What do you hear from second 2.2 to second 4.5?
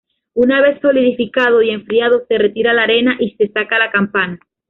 se retira la arena y se saca la campana.